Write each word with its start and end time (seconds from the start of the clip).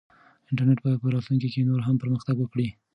انټرنیټ 0.49 0.79
به 0.83 0.91
په 1.01 1.07
راتلونکي 1.15 1.47
کې 1.53 1.67
نور 1.69 1.81
هم 1.87 1.95
پرمختګ 2.03 2.35
وکړي. 2.39 2.67